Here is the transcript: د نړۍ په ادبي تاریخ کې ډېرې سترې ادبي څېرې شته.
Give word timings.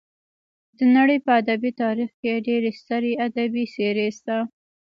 د 0.77 0.79
نړۍ 0.95 1.17
په 1.25 1.31
ادبي 1.41 1.71
تاریخ 1.83 2.09
کې 2.21 2.43
ډېرې 2.47 2.71
سترې 2.79 3.13
ادبي 3.27 3.63
څېرې 3.73 4.07
شته. 4.17 4.37